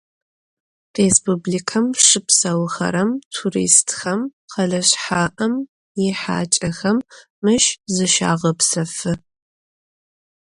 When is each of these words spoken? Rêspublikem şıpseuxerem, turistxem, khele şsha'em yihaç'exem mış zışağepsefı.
Rêspublikem 0.95 1.87
şıpseuxerem, 2.05 3.11
turistxem, 3.33 4.21
khele 4.51 4.81
şsha'em 4.87 5.53
yihaç'exem 5.99 6.97
mış 7.43 7.65
zışağepsefı. 7.95 9.11